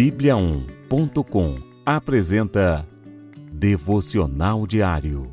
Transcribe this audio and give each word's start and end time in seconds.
Bíblia1.com 0.00 1.56
apresenta 1.84 2.88
Devocional 3.52 4.66
Diário. 4.66 5.30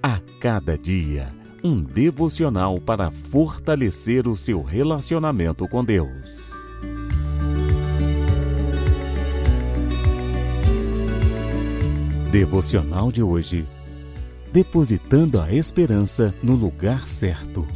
A 0.00 0.20
cada 0.38 0.78
dia, 0.78 1.34
um 1.64 1.82
devocional 1.82 2.80
para 2.80 3.10
fortalecer 3.10 4.28
o 4.28 4.36
seu 4.36 4.62
relacionamento 4.62 5.66
com 5.66 5.84
Deus. 5.84 6.52
Devocional 12.30 13.10
de 13.10 13.20
hoje. 13.20 13.66
Depositando 14.52 15.40
a 15.40 15.52
esperança 15.52 16.32
no 16.40 16.54
lugar 16.54 17.08
certo. 17.08 17.66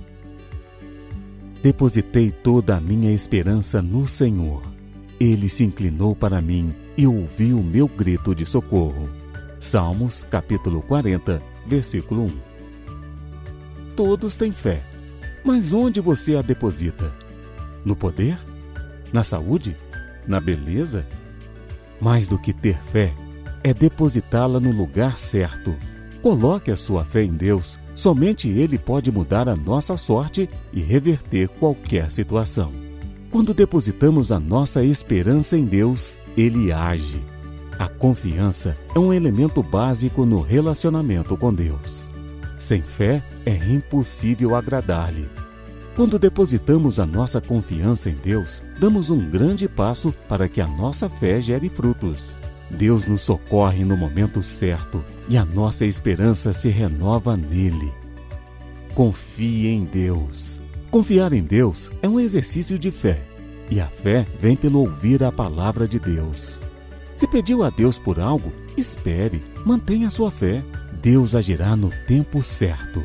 Depositei 1.61 2.31
toda 2.31 2.77
a 2.77 2.81
minha 2.81 3.11
esperança 3.11 3.83
no 3.83 4.07
Senhor. 4.07 4.78
Ele 5.21 5.49
se 5.49 5.65
inclinou 5.65 6.15
para 6.15 6.41
mim 6.41 6.73
e 6.97 7.07
ouviu 7.07 7.59
o 7.59 7.65
meu 7.65 7.89
grito 7.89 8.35
de 8.35 8.47
socorro. 8.47 9.09
Salmos 9.59 10.23
capítulo 10.23 10.81
40, 10.83 11.43
versículo 11.67 12.27
1. 12.27 12.31
Todos 13.97 14.37
têm 14.37 14.53
fé, 14.53 14.85
mas 15.45 15.73
onde 15.73 16.01
você 16.01 16.37
a 16.37 16.43
deposita? 16.43 17.13
No 17.85 17.97
poder? 17.97 18.39
Na 19.13 19.25
saúde? 19.25 19.77
Na 20.25 20.39
beleza? 20.39 21.05
Mais 22.01 22.29
do 22.29 22.39
que 22.39 22.53
ter 22.53 22.81
fé, 22.81 23.13
é 23.65 23.75
depositá-la 23.75 24.61
no 24.61 24.71
lugar 24.71 25.19
certo. 25.19 25.75
Coloque 26.23 26.71
a 26.71 26.77
sua 26.77 27.05
fé 27.05 27.25
em 27.25 27.33
Deus, 27.33 27.77
somente 27.93 28.49
Ele 28.49 28.79
pode 28.79 29.11
mudar 29.11 29.49
a 29.49 29.57
nossa 29.57 29.97
sorte 29.97 30.49
e 30.73 30.81
reverter 30.81 31.49
qualquer 31.49 32.09
situação. 32.09 32.88
Quando 33.31 33.53
depositamos 33.53 34.33
a 34.33 34.41
nossa 34.41 34.83
esperança 34.83 35.57
em 35.57 35.67
Deus, 35.67 36.19
Ele 36.35 36.73
age. 36.73 37.23
A 37.79 37.87
confiança 37.87 38.75
é 38.95 38.99
um 38.99 39.13
elemento 39.13 39.63
básico 39.63 40.25
no 40.25 40.41
relacionamento 40.41 41.37
com 41.37 41.53
Deus. 41.53 42.11
Sem 42.57 42.83
fé, 42.83 43.23
é 43.45 43.55
impossível 43.55 44.57
agradar-lhe. 44.57 45.29
Quando 45.95 46.19
depositamos 46.19 46.99
a 46.99 47.05
nossa 47.05 47.41
confiança 47.41 48.09
em 48.09 48.15
Deus, 48.15 48.65
damos 48.81 49.11
um 49.11 49.29
grande 49.31 49.69
passo 49.69 50.13
para 50.27 50.49
que 50.49 50.61
a 50.61 50.67
nossa 50.67 51.09
fé 51.09 51.39
gere 51.39 51.69
frutos. 51.69 52.41
Deus 52.71 53.05
nos 53.05 53.21
socorre 53.21 53.85
no 53.85 53.97
momento 53.97 54.43
certo 54.43 55.05
e 55.29 55.37
a 55.37 55.45
nossa 55.45 55.85
esperança 55.85 56.53
se 56.53 56.71
renova 56.71 57.37
nele. 57.37 57.93
Confie 58.95 59.69
em 59.69 59.85
Deus. 59.85 60.63
Confiar 60.99 61.33
em 61.33 61.45
Deus 61.45 61.93
é 62.03 62.09
um 62.09 62.19
exercício 62.19 62.77
de 62.77 62.91
fé, 62.91 63.25
e 63.71 63.81
a 63.81 63.87
fé 63.87 64.27
vem 64.41 64.57
pelo 64.57 64.81
ouvir 64.81 65.23
a 65.23 65.31
palavra 65.31 65.87
de 65.87 65.97
Deus. 65.97 66.61
Se 67.15 67.25
pediu 67.25 67.63
a 67.63 67.71
Deus 67.71 68.01
por 68.01 68.19
algo, 68.19 68.53
espere, 68.77 69.41
mantenha 69.65 70.11
sua 70.11 70.29
fé. 70.29 70.61
Deus 71.01 71.37
agirá 71.37 71.77
no 71.77 71.93
tempo 72.09 72.43
certo. 72.43 73.05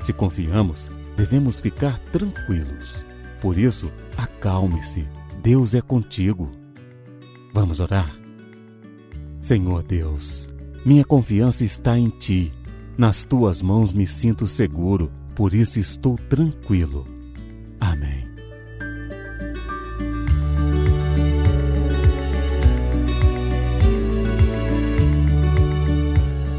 Se 0.00 0.14
confiamos, 0.14 0.90
devemos 1.14 1.60
ficar 1.60 1.98
tranquilos. 1.98 3.04
Por 3.38 3.58
isso, 3.58 3.92
acalme-se. 4.16 5.06
Deus 5.42 5.74
é 5.74 5.82
contigo. 5.82 6.50
Vamos 7.52 7.80
orar? 7.80 8.10
Senhor 9.42 9.82
Deus, 9.82 10.50
minha 10.86 11.04
confiança 11.04 11.66
está 11.66 11.98
em 11.98 12.08
Ti. 12.08 12.50
Nas 12.96 13.26
Tuas 13.26 13.60
mãos 13.60 13.92
me 13.92 14.06
sinto 14.06 14.48
seguro, 14.48 15.12
por 15.34 15.54
isso 15.54 15.78
estou 15.78 16.16
tranquilo. 16.16 17.06
Amém. 17.80 18.28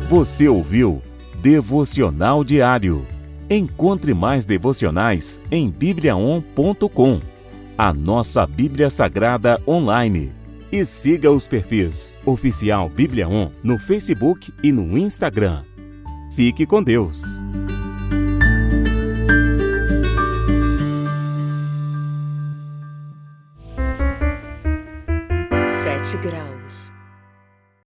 Você 0.09 0.47
ouviu 0.47 1.01
Devocional 1.41 2.43
Diário. 2.43 3.05
Encontre 3.49 4.13
mais 4.13 4.45
devocionais 4.45 5.39
em 5.51 5.69
bibliaon.com, 5.69 7.19
a 7.77 7.93
nossa 7.93 8.45
Bíblia 8.47 8.89
Sagrada 8.89 9.61
online. 9.67 10.31
E 10.71 10.85
siga 10.85 11.29
os 11.31 11.45
perfis 11.45 12.13
Oficial 12.25 12.89
Bíblia 12.89 13.27
On 13.27 13.51
no 13.63 13.77
Facebook 13.77 14.53
e 14.63 14.71
no 14.71 14.97
Instagram. 14.97 15.63
Fique 16.35 16.65
com 16.65 16.81
Deus. 16.81 17.21
Sete 25.83 26.17
graus. 26.19 26.92